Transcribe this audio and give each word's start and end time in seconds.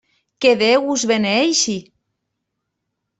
Que 0.45 0.53
Déu 0.61 0.81
us 0.93 1.03
beneeixi! 1.11 1.75